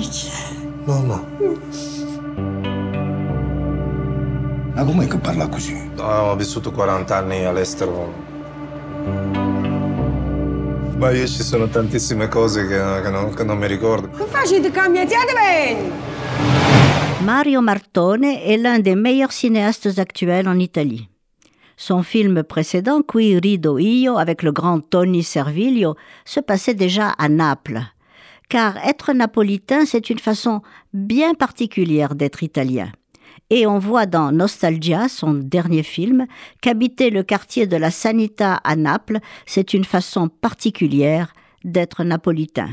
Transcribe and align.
Felice. 0.00 0.30
Mamma. 0.84 1.22
Ma 4.74 4.84
com'è 4.84 5.06
che 5.06 5.18
parla 5.18 5.46
così? 5.48 5.90
No, 5.94 6.04
ho 6.04 6.36
vissuto 6.36 6.72
40 6.72 7.16
anni 7.16 7.44
all'estero. 7.44 8.28
Ma 10.96 11.10
io 11.10 11.26
ci 11.26 11.42
sono 11.42 11.68
tantissime 11.68 12.28
cose 12.28 12.66
che, 12.66 13.02
che 13.02 13.10
non, 13.10 13.34
che 13.34 13.44
non 13.44 13.58
mi 13.58 13.66
ricordo. 13.66 14.08
Che 14.08 14.24
facete 14.24 14.70
cambiate 14.70 15.14
bene? 15.34 15.90
Mario 17.22 17.60
Martone 17.60 18.42
est 18.44 18.58
l'un 18.58 18.80
des 18.80 18.94
meilleurs 18.94 19.32
cinéastes 19.32 19.98
actuels 19.98 20.46
en 20.46 20.58
Italie. 20.58 21.08
Son 21.76 22.02
film 22.02 22.42
précédent, 22.44 23.02
Qui 23.06 23.38
rido 23.38 23.78
io, 23.78 24.16
avec 24.16 24.42
le 24.42 24.52
grand 24.52 24.80
Tony 24.88 25.22
Servilio, 25.22 25.96
se 26.24 26.40
passait 26.40 26.74
déjà 26.74 27.10
à 27.18 27.28
Naples. 27.28 27.82
Car 28.50 28.78
être 28.78 29.12
napolitain, 29.12 29.86
c'est 29.86 30.10
une 30.10 30.18
façon 30.18 30.60
bien 30.92 31.34
particulière 31.34 32.16
d'être 32.16 32.42
italien. 32.42 32.90
Et 33.48 33.64
on 33.64 33.78
voit 33.78 34.06
dans 34.06 34.32
Nostalgia, 34.32 35.08
son 35.08 35.34
dernier 35.34 35.84
film, 35.84 36.26
qu'habiter 36.60 37.10
le 37.10 37.22
quartier 37.22 37.68
de 37.68 37.76
la 37.76 37.92
Sanità 37.92 38.56
à 38.56 38.74
Naples, 38.74 39.20
c'est 39.46 39.72
une 39.72 39.84
façon 39.84 40.28
particulière 40.28 41.32
d'être 41.62 42.02
napolitain. 42.02 42.70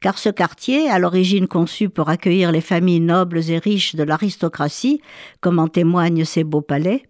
Car 0.00 0.18
ce 0.18 0.30
quartier, 0.30 0.90
à 0.90 0.98
l'origine 0.98 1.46
conçu 1.46 1.88
pour 1.88 2.08
accueillir 2.08 2.50
les 2.50 2.60
familles 2.60 2.98
nobles 2.98 3.50
et 3.50 3.58
riches 3.58 3.94
de 3.94 4.02
l'aristocratie, 4.02 5.00
comme 5.40 5.60
en 5.60 5.68
témoignent 5.68 6.24
ses 6.24 6.42
beaux 6.42 6.60
palais, 6.60 7.04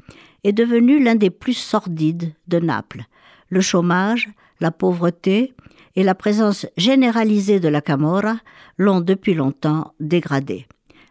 est 0.44 0.52
devenu 0.52 1.02
l'un 1.02 1.14
des 1.14 1.30
plus 1.30 1.54
sordides 1.54 2.34
de 2.48 2.58
Naples. 2.58 3.04
Le 3.48 3.62
chômage, 3.62 4.28
la 4.60 4.70
pauvreté 4.70 5.54
et 5.96 6.02
la 6.02 6.14
présence 6.14 6.66
généralisée 6.76 7.60
de 7.60 7.68
la 7.68 7.80
Camorra 7.80 8.36
l'ont 8.78 9.00
depuis 9.00 9.34
longtemps 9.34 9.92
dégradé. 10.00 10.66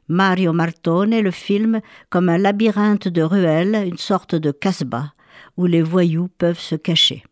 Mario 0.07 0.51
Martone 0.51 1.19
le 1.19 1.31
film 1.31 1.81
comme 2.09 2.29
un 2.29 2.37
labyrinthe 2.37 3.07
de 3.07 3.21
ruelles, 3.21 3.87
une 3.87 3.97
sorte 3.97 4.35
de 4.35 4.51
casbah, 4.51 5.13
où 5.57 5.65
les 5.65 5.81
voyous 5.81 6.29
peuvent 6.37 6.59
se 6.59 6.75
cacher. 6.75 7.23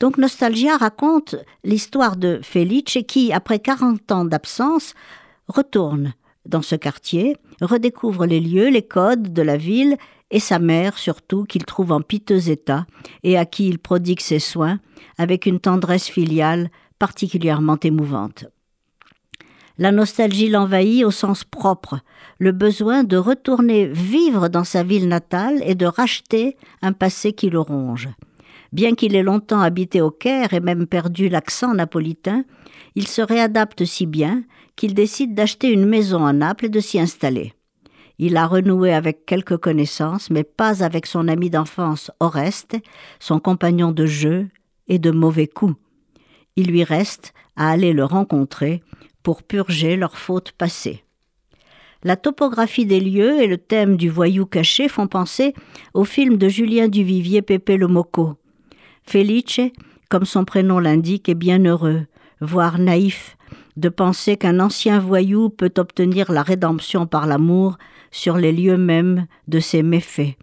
Donc 0.00 0.18
Nostalgia 0.18 0.76
raconte 0.76 1.36
l'histoire 1.62 2.16
de 2.16 2.40
Felice 2.42 2.98
qui, 3.06 3.32
après 3.32 3.58
40 3.58 4.10
ans 4.12 4.24
d'absence, 4.24 4.94
retourne 5.48 6.14
dans 6.46 6.62
ce 6.62 6.76
quartier, 6.76 7.36
redécouvre 7.60 8.26
les 8.26 8.40
lieux, 8.40 8.68
les 8.68 8.86
codes 8.86 9.32
de 9.32 9.42
la 9.42 9.56
ville 9.56 9.96
et 10.34 10.40
sa 10.40 10.58
mère 10.58 10.98
surtout, 10.98 11.44
qu'il 11.44 11.64
trouve 11.64 11.92
en 11.92 12.00
piteux 12.00 12.50
état 12.50 12.86
et 13.22 13.38
à 13.38 13.46
qui 13.46 13.68
il 13.68 13.78
prodigue 13.78 14.20
ses 14.20 14.40
soins 14.40 14.80
avec 15.16 15.46
une 15.46 15.60
tendresse 15.60 16.08
filiale 16.08 16.70
particulièrement 16.98 17.78
émouvante. 17.80 18.46
La 19.78 19.92
nostalgie 19.92 20.48
l'envahit 20.48 21.04
au 21.04 21.12
sens 21.12 21.44
propre, 21.44 22.00
le 22.40 22.50
besoin 22.50 23.04
de 23.04 23.16
retourner 23.16 23.86
vivre 23.86 24.48
dans 24.48 24.64
sa 24.64 24.82
ville 24.82 25.06
natale 25.06 25.62
et 25.64 25.76
de 25.76 25.86
racheter 25.86 26.56
un 26.82 26.92
passé 26.92 27.32
qui 27.32 27.48
le 27.48 27.60
ronge. 27.60 28.08
Bien 28.72 28.96
qu'il 28.96 29.14
ait 29.14 29.22
longtemps 29.22 29.60
habité 29.60 30.00
au 30.00 30.10
Caire 30.10 30.52
et 30.52 30.60
même 30.60 30.88
perdu 30.88 31.28
l'accent 31.28 31.74
napolitain, 31.74 32.44
il 32.96 33.06
se 33.06 33.22
réadapte 33.22 33.84
si 33.84 34.06
bien 34.06 34.42
qu'il 34.74 34.94
décide 34.94 35.36
d'acheter 35.36 35.70
une 35.70 35.86
maison 35.86 36.26
à 36.26 36.32
Naples 36.32 36.66
et 36.66 36.70
de 36.70 36.80
s'y 36.80 36.98
installer. 36.98 37.54
Il 38.18 38.36
a 38.36 38.46
renoué 38.46 38.92
avec 38.92 39.26
quelques 39.26 39.56
connaissances, 39.56 40.30
mais 40.30 40.44
pas 40.44 40.84
avec 40.84 41.06
son 41.06 41.26
ami 41.28 41.50
d'enfance 41.50 42.10
Oreste, 42.20 42.76
son 43.18 43.40
compagnon 43.40 43.90
de 43.90 44.06
jeu 44.06 44.48
et 44.86 44.98
de 44.98 45.10
mauvais 45.10 45.48
coups. 45.48 45.76
Il 46.56 46.68
lui 46.68 46.84
reste 46.84 47.34
à 47.56 47.70
aller 47.70 47.92
le 47.92 48.04
rencontrer 48.04 48.82
pour 49.22 49.42
purger 49.42 49.96
leurs 49.96 50.18
fautes 50.18 50.52
passées. 50.52 51.02
La 52.04 52.16
topographie 52.16 52.86
des 52.86 53.00
lieux 53.00 53.42
et 53.42 53.46
le 53.46 53.56
thème 53.56 53.96
du 53.96 54.10
voyou 54.10 54.44
caché 54.44 54.88
font 54.88 55.08
penser 55.08 55.54
au 55.94 56.04
film 56.04 56.36
de 56.36 56.48
Julien 56.48 56.86
Duvivier 56.86 57.40
Pépé 57.40 57.78
le 57.78 57.88
Moco. 57.88 58.36
Felice, 59.04 59.60
comme 60.10 60.26
son 60.26 60.44
prénom 60.44 60.78
l'indique, 60.78 61.30
est 61.30 61.34
bien 61.34 61.64
heureux, 61.64 62.02
voire 62.40 62.78
naïf, 62.78 63.36
de 63.76 63.88
penser 63.88 64.36
qu'un 64.36 64.60
ancien 64.60 64.98
voyou 64.98 65.48
peut 65.48 65.72
obtenir 65.78 66.30
la 66.32 66.42
rédemption 66.42 67.06
par 67.06 67.26
l'amour 67.26 67.76
sur 68.10 68.36
les 68.36 68.52
lieux 68.52 68.76
mêmes 68.76 69.26
de 69.48 69.60
ses 69.60 69.82
méfaits. 69.82 70.36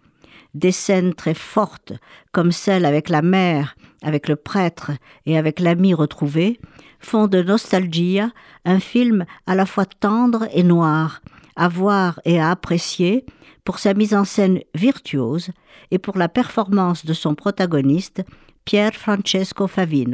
Des 0.54 0.72
scènes 0.72 1.14
très 1.14 1.34
fortes, 1.34 1.94
comme 2.30 2.52
celle 2.52 2.84
avec 2.84 3.08
la 3.08 3.22
mère, 3.22 3.74
avec 4.02 4.28
le 4.28 4.36
prêtre 4.36 4.90
et 5.24 5.38
avec 5.38 5.60
l'ami 5.60 5.94
retrouvé, 5.94 6.60
font 7.00 7.26
de 7.26 7.42
Nostalgia 7.42 8.30
un 8.64 8.78
film 8.78 9.24
à 9.46 9.54
la 9.54 9.64
fois 9.64 9.86
tendre 9.86 10.46
et 10.52 10.62
noir, 10.62 11.22
à 11.56 11.68
voir 11.68 12.20
et 12.24 12.38
à 12.38 12.50
apprécier 12.50 13.24
pour 13.64 13.78
sa 13.78 13.94
mise 13.94 14.14
en 14.14 14.24
scène 14.24 14.60
virtuose 14.74 15.50
et 15.90 15.98
pour 15.98 16.18
la 16.18 16.28
performance 16.28 17.06
de 17.06 17.14
son 17.14 17.34
protagoniste, 17.34 18.22
Pier 18.64 18.92
Francesco 18.92 19.66
Favino. 19.66 20.10